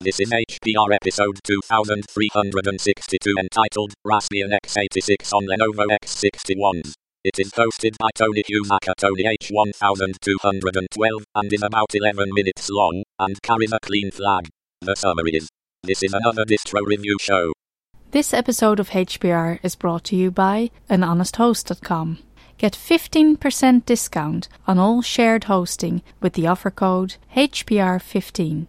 [0.00, 6.92] This is HPR episode 2362 entitled Raspbian x86 on Lenovo X61s.
[7.24, 13.02] It is hosted by Tony Hughes AKA Tony H1212 and is about 11 minutes long
[13.18, 14.48] and carries a clean flag.
[14.82, 15.48] The summary is
[15.82, 17.52] This is another distro review show.
[18.12, 22.18] This episode of HPR is brought to you by anhonesthost.com.
[22.56, 28.68] Get 15% discount on all shared hosting with the offer code HPR15.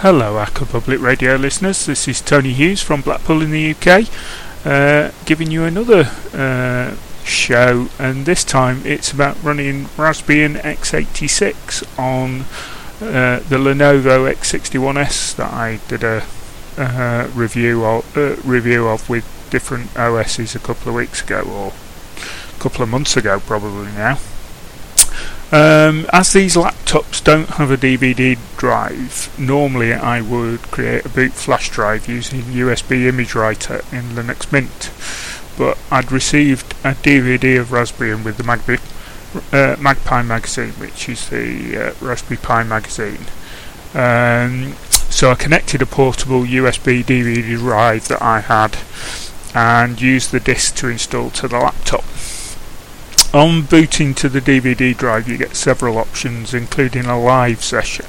[0.00, 1.86] Hello, Hacker Public Radio listeners.
[1.86, 4.04] This is Tony Hughes from Blackpool in the UK,
[4.66, 6.94] uh, giving you another uh,
[7.24, 12.42] show, and this time it's about running Raspbian x86 on
[13.00, 16.26] uh, the Lenovo X61S that I did a
[17.34, 21.72] review of review of with different OSs a couple of weeks ago, or
[22.54, 24.18] a couple of months ago, probably now.
[25.52, 31.32] Um, as these laptops don't have a DVD drive, normally I would create a boot
[31.32, 34.90] flash drive using USB image writer in Linux Mint.
[35.56, 38.78] But I'd received a DVD of Raspbian with the MagPi,
[39.52, 43.26] uh, MagPi magazine, which is the uh, Raspberry Pi magazine.
[43.94, 44.74] Um,
[45.10, 48.76] so I connected a portable USB DVD drive that I had
[49.54, 52.04] and used the disk to install to the laptop.
[53.36, 58.06] On booting to the DVD drive, you get several options, including a live session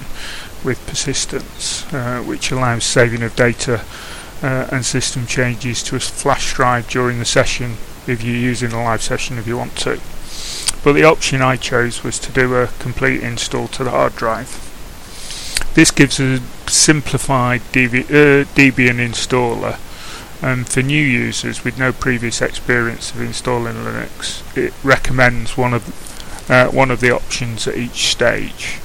[0.64, 3.84] with persistence, uh, which allows saving of data
[4.42, 7.76] uh, and system changes to a flash drive during the session
[8.08, 10.00] if you're using a live session if you want to.
[10.82, 14.48] But the option I chose was to do a complete install to the hard drive.
[15.74, 19.78] This gives a simplified uh, Debian installer
[20.42, 26.50] and for new users with no previous experience of installing Linux, it recommends one of
[26.50, 28.80] uh, one of the options at each stage.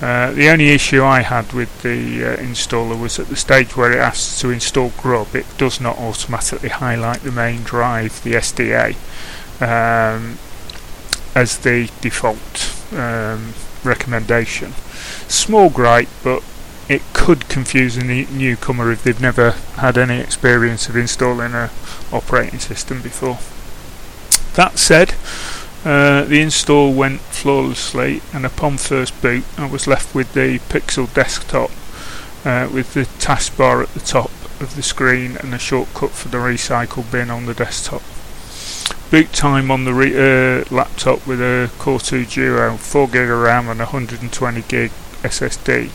[0.00, 3.92] Uh, the only issue I had with the uh, installer was at the stage where
[3.92, 8.96] it asks to install Grub, it does not automatically highlight the main drive, the SDA,
[9.60, 10.38] um,
[11.36, 13.54] as the default um,
[13.84, 14.72] recommendation.
[15.28, 16.42] Small gripe, but
[16.88, 21.70] it could confuse a newcomer if they've never had any experience of installing a
[22.12, 23.38] operating system before.
[24.54, 25.14] That said,
[25.84, 31.12] uh, the install went flawlessly, and upon first boot, I was left with the Pixel
[31.12, 31.70] desktop
[32.44, 36.38] uh, with the taskbar at the top of the screen and a shortcut for the
[36.38, 38.02] recycle bin on the desktop.
[39.10, 40.14] Boot time on the re-
[40.60, 44.90] uh, laptop with a Core 2 Duo, 4GB of RAM, and 120GB
[45.22, 45.90] SSD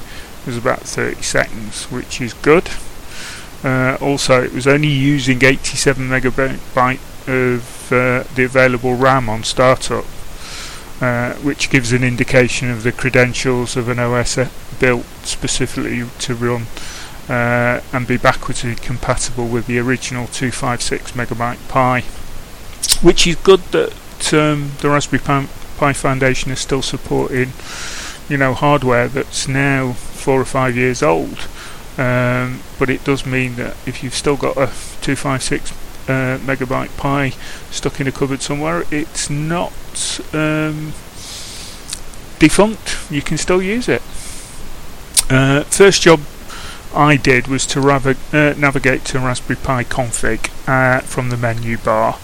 [0.48, 2.70] was about 30 seconds, which is good.
[3.64, 10.06] Uh, also, it was only using 87 megabyte of uh, the available RAM on startup,
[11.02, 14.38] uh, which gives an indication of the credentials of an OS
[14.80, 16.68] built specifically to run
[17.30, 22.02] uh, and be backwards compatible with the original 256 megabyte Pi,
[23.02, 23.92] which is good that
[24.34, 27.52] um, the Raspberry Pi Foundation is still supporting,
[28.30, 31.48] you know, hardware that's now four or five years old.
[31.98, 34.70] Um, but it does mean that if you've still got a
[35.02, 37.30] 256 uh, megabyte Pi
[37.72, 39.74] stuck in a cupboard somewhere, it's not
[40.34, 40.94] um,
[42.40, 43.12] defunct.
[43.12, 44.02] You can still use it.
[45.30, 46.22] Uh, first job
[46.94, 48.14] I did was to uh,
[48.58, 52.18] navigate to Raspberry Pi config uh, from the menu bar.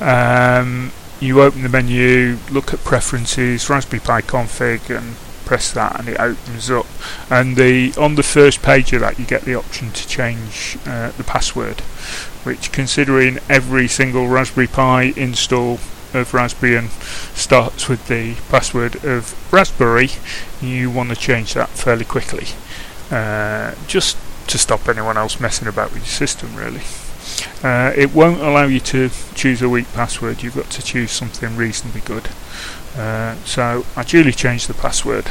[0.00, 6.08] Um, you open the menu, look at preferences, Raspberry Pi config, and press that and
[6.08, 6.86] it opens up.
[7.30, 11.10] And the on the first page of that you get the option to change uh,
[11.12, 11.80] the password
[12.44, 15.74] which considering every single Raspberry Pi install
[16.14, 16.90] of Raspbian
[17.36, 20.10] starts with the password of Raspberry
[20.60, 22.46] you want to change that fairly quickly.
[23.10, 24.16] Uh, just
[24.48, 26.82] to stop anyone else messing about with your system really
[27.62, 31.56] uh, it won't allow you to choose a weak password you've got to choose something
[31.56, 32.28] reasonably good
[32.96, 35.30] uh, so I duly changed the password.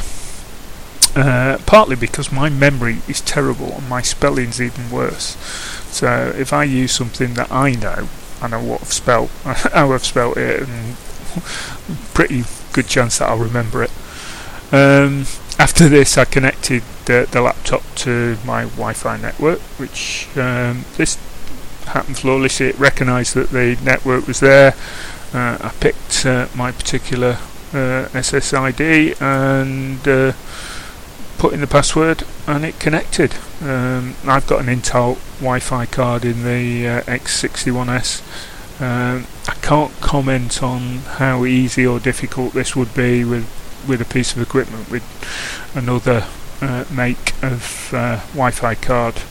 [1.16, 5.38] Uh, partly because my memory is terrible and my spelling's even worse.
[5.92, 8.10] So if I use something that I know,
[8.42, 10.96] I know what I've spelt, how I've spelt it, and
[12.13, 12.44] pretty
[12.74, 13.92] good chance that I'll remember it.
[14.74, 15.25] Um,
[15.60, 21.16] after this, I connected the, the, laptop to my Wi-Fi network, which um, this
[21.88, 22.68] happened flawlessly.
[22.68, 24.76] It recognised that the network was there.
[25.34, 27.38] Uh, I picked uh, my particular
[27.74, 30.34] uh, SSID and uh,
[31.38, 33.36] put in the password, and it connected.
[33.62, 38.22] Um, I've got an Intel Wi-Fi card in the uh, X61S.
[38.82, 43.50] Um, I can't comment on how easy or difficult this would be with
[43.88, 45.04] with a piece of equipment with
[45.76, 46.26] another
[46.63, 49.21] uh, make of uh, Wi-Fi card.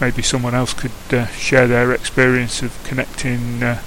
[0.00, 3.80] Maybe someone else could uh, share their experience of connecting uh,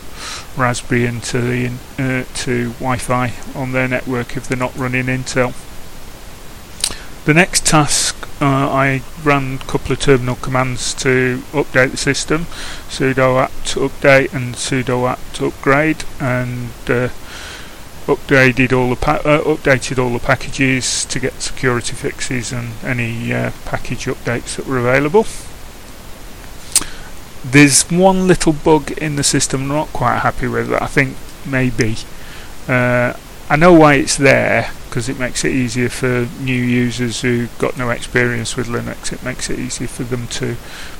[0.55, 1.67] Raspberry into the
[1.99, 5.53] uh, to Wi-Fi on their network if they're not running Intel.
[7.25, 12.45] The next task, uh, I ran a couple of terminal commands to update the system,
[12.87, 17.09] sudo apt update and sudo apt upgrade, and uh,
[18.07, 23.33] updated all the pa- uh, updated all the packages to get security fixes and any
[23.33, 25.25] uh, package updates that were available.
[27.43, 30.71] There's one little bug in the system I'm not quite happy with.
[30.71, 30.81] It.
[30.81, 31.15] I think
[31.45, 31.97] maybe
[32.67, 33.13] uh,
[33.49, 37.77] I know why it's there because it makes it easier for new users who've got
[37.77, 39.13] no experience with Linux.
[39.13, 40.55] It makes it easier for them to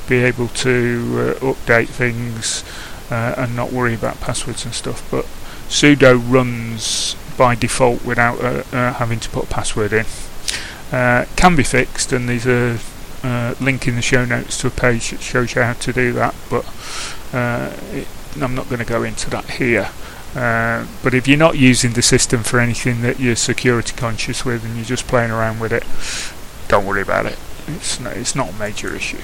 [0.07, 2.63] be able to uh, update things
[3.09, 5.09] uh, and not worry about passwords and stuff.
[5.09, 5.25] But
[5.69, 10.05] sudo runs by default without uh, uh, having to put a password in.
[10.91, 12.79] Uh, can be fixed, and there's a
[13.23, 16.13] uh, link in the show notes to a page that shows you how to do
[16.13, 16.65] that, but
[17.33, 18.07] uh, it,
[18.41, 19.91] I'm not going to go into that here.
[20.35, 24.63] Uh, but if you're not using the system for anything that you're security conscious with
[24.63, 25.83] and you're just playing around with it,
[26.69, 27.39] don't worry about it.
[27.67, 29.21] It's not, it's not a major issue.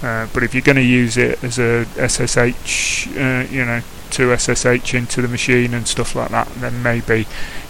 [0.00, 3.82] But if you're going to use it as a SSH, you know,
[4.16, 7.26] to SSH into the machine and stuff like that, then maybe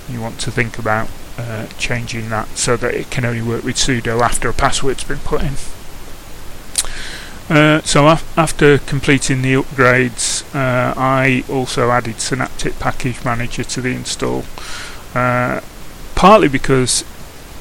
[0.08, 1.08] you want to think about
[1.38, 5.18] uh, changing that so that it can only work with sudo after a password's been
[5.18, 5.54] put in.
[7.48, 13.80] Uh, so af after completing the upgrades, uh, I also added Synaptic Package Manager to
[13.80, 14.44] the install.
[15.14, 15.60] Uh,
[16.14, 17.04] partly because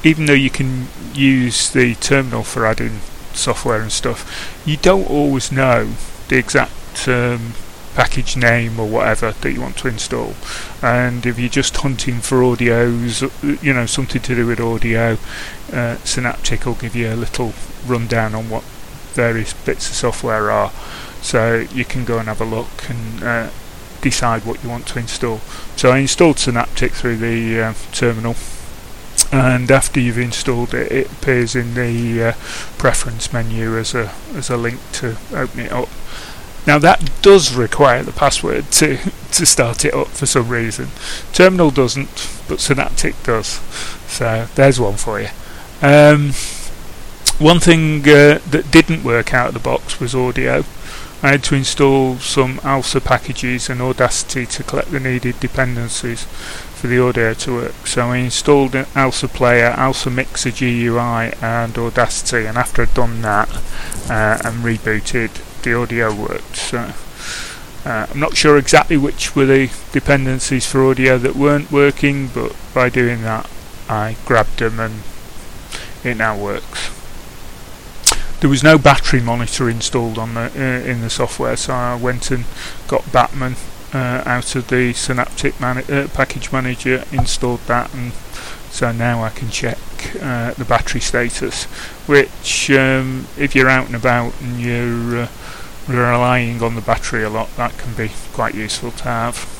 [0.03, 2.99] even though you can use the terminal for adding
[3.33, 5.93] software and stuff, you don't always know
[6.29, 7.53] the exact um,
[7.95, 10.35] package name or whatever that you want to install.
[10.81, 13.23] And if you're just hunting for audios,
[13.63, 15.17] you know, something to do with audio,
[15.71, 17.53] uh, Synaptic will give you a little
[17.87, 18.63] rundown on what
[19.13, 20.71] various bits of software are.
[21.21, 23.49] So you can go and have a look and uh,
[24.01, 25.39] decide what you want to install.
[25.77, 28.35] So I installed Synaptic through the uh, terminal
[29.31, 32.31] and after you've installed it it appears in the uh,
[32.77, 35.89] preference menu as a as a link to open it up
[36.67, 38.97] now that does require the password to
[39.31, 40.89] to start it up for some reason.
[41.33, 42.09] Terminal doesn't
[42.47, 43.59] but synaptic does.
[44.07, 45.29] So there's one for you.
[45.81, 46.31] Um,
[47.37, 50.63] one thing uh, that didn't work out of the box was audio.
[51.21, 56.87] I had to install some ALSA packages and Audacity to collect the needed dependencies for
[56.87, 57.87] the audio to work.
[57.87, 63.21] So I installed an ALSA player, ALSA Mixer GUI and Audacity and after I'd done
[63.21, 63.49] that
[64.09, 65.31] uh, and rebooted
[65.65, 66.55] the audio worked.
[66.55, 66.93] So
[67.85, 72.55] uh, I'm not sure exactly which were the dependencies for audio that weren't working but
[72.73, 73.49] by doing that
[73.89, 75.03] I grabbed them and
[76.03, 76.91] it now works.
[78.39, 82.31] There was no battery monitor installed on the uh, in the software so I went
[82.31, 82.45] and
[82.87, 83.55] got Batman
[83.93, 88.11] uh, out of the Synaptic mani- uh, package manager, installed that, and
[88.69, 89.77] so now I can check
[90.21, 91.65] uh, the battery status.
[92.07, 95.27] Which, um, if you're out and about and you're uh,
[95.87, 99.51] relying on the battery a lot, that can be quite useful to have.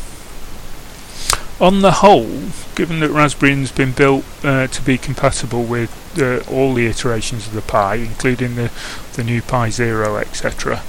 [1.60, 6.74] On the whole, given that Raspberry's been built uh, to be compatible with uh, all
[6.74, 8.72] the iterations of the Pi, including the,
[9.14, 10.82] the new Pi Zero, etc.,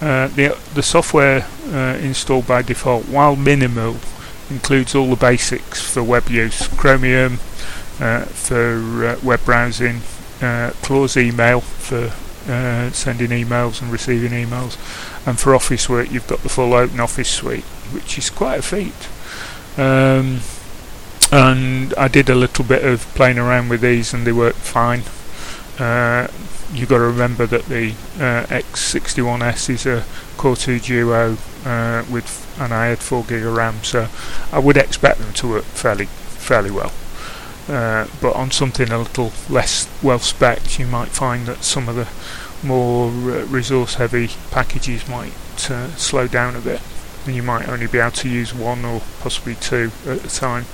[0.00, 3.96] uh, the the software uh, installed by default, while minimal,
[4.50, 7.38] includes all the basics for web use: Chromium
[7.98, 10.00] for uh, web browsing,
[10.40, 12.08] uh, Claws Mail for
[12.92, 14.76] sending emails and receiving emails,
[15.26, 18.62] and for office work, you've got the full Open Office suite, which is quite a
[18.62, 19.08] feat.
[19.78, 20.40] Um,
[21.32, 25.02] and I did a little bit of playing around with these, and they worked fine.
[25.78, 26.28] Uh,
[26.72, 30.04] you've got to remember that the uh, X61S is a
[30.36, 34.08] Core 2 Duo uh, with, and I had 4 gig of RAM, so
[34.52, 36.92] I would expect them to work fairly fairly well.
[37.68, 41.96] Uh, but on something a little less well spec you might find that some of
[41.96, 42.06] the
[42.66, 45.32] more uh, resource heavy packages might
[45.70, 46.82] uh, slow down a bit
[47.24, 50.66] and you might only be able to use one or possibly two at a time.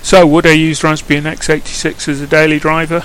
[0.00, 3.02] So would I use Raspbian x86 as a daily driver?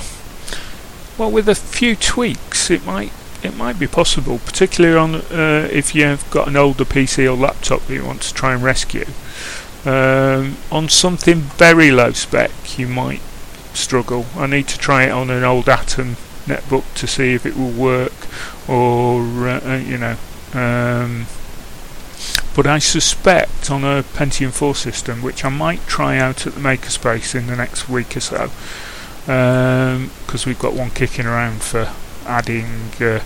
[1.17, 3.11] Well with a few tweaks it might
[3.43, 7.81] it might be possible, particularly on uh, if you've got an older PC or laptop
[7.87, 9.05] that you want to try and rescue.
[9.85, 13.21] Um, on something very low spec, you might
[13.73, 14.25] struggle.
[14.35, 17.71] I need to try it on an old Atom netbook to see if it will
[17.71, 18.13] work,
[18.67, 20.17] or uh, uh you know.
[20.53, 21.25] Um,
[22.55, 26.59] but I suspect on a Pentium 4 system, which I might try out at the
[26.59, 28.51] Makerspace in the next week or so,
[29.25, 31.93] because um, we've got one kicking around for
[32.25, 32.65] adding
[32.99, 33.23] uh,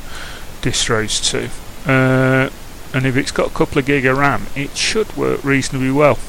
[0.61, 1.49] distros to.
[1.91, 2.49] Uh,
[2.93, 6.19] and if it's got a couple of gig of RAM, it should work reasonably well.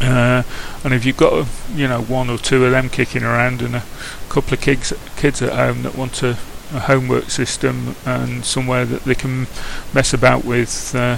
[0.00, 0.44] Uh,
[0.84, 3.82] and if you've got you know one or two of them kicking around and a
[4.28, 6.30] couple of kids kids at home that want a,
[6.72, 9.48] a homework system and somewhere that they can
[9.92, 11.16] mess about with uh,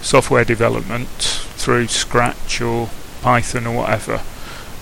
[0.00, 2.88] software development through Scratch or
[3.20, 4.22] Python or whatever,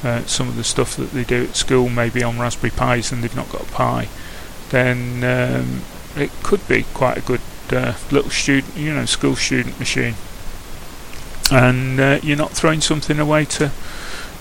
[0.05, 3.23] uh, some of the stuff that they do at school maybe on Raspberry Pis and
[3.23, 4.09] they've not got a Pi,
[4.71, 5.83] then um,
[6.17, 7.41] it could be quite a good
[7.71, 10.15] uh, little student, you know, school student machine
[11.51, 13.71] and uh, you're not throwing something away to,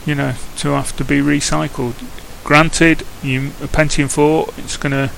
[0.05, 1.95] you know, to have to be recycled.
[2.43, 5.11] Granted, you, a Pentium 4, it's going to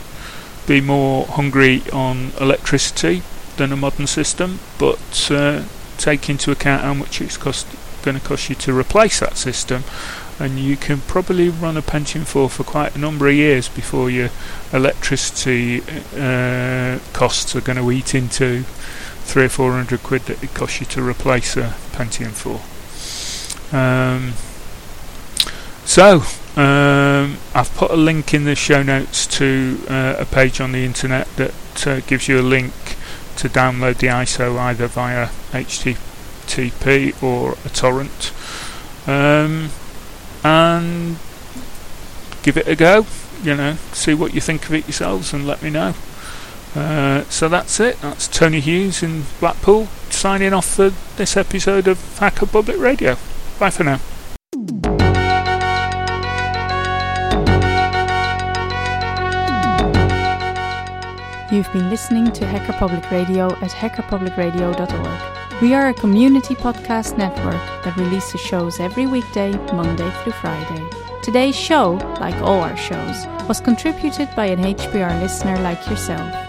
[0.68, 3.24] be more hungry on electricity
[3.58, 5.64] than a modern system, but uh,
[5.98, 7.68] take into account how much it's cost,
[8.04, 9.84] going to cost you to replace that system,
[10.40, 14.10] and you can probably run a Pentium 4 for quite a number of years before
[14.10, 14.30] your
[14.72, 15.82] electricity
[16.16, 18.64] uh, costs are going to eat into
[19.30, 23.78] three or four hundred quid that it costs you to replace a Pentium 4.
[23.78, 24.34] Um,
[25.86, 26.24] so,
[26.60, 30.84] um, I've put a link in the show notes to uh, a page on the
[30.84, 32.74] internet that uh, gives you a link
[33.38, 38.34] to download the ISO either via HTTP or a torrent.
[39.08, 39.70] Um,
[40.44, 41.18] and
[42.42, 43.06] give it a go,
[43.44, 45.94] you know, see what you think of it yourselves and let me know.
[46.76, 48.00] Uh, so that's it.
[48.02, 53.18] That's Tony Hughes in Blackpool signing off for this episode of Hacker Public Radio.
[53.60, 54.00] Bye for now.
[61.52, 65.62] You've been listening to Hacker Public Radio at hackerpublicradio.org.
[65.62, 70.88] We are a community podcast network that releases shows every weekday, Monday through Friday.
[71.24, 76.49] Today's show, like all our shows, was contributed by an HPR listener like yourself.